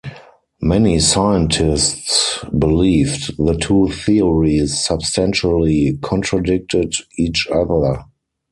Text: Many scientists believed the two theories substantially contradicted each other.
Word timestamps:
Many 0.63 0.99
scientists 0.99 2.43
believed 2.57 3.37
the 3.37 3.53
two 3.53 3.89
theories 3.89 4.83
substantially 4.83 5.99
contradicted 6.01 6.95
each 7.19 7.47
other. 7.53 8.05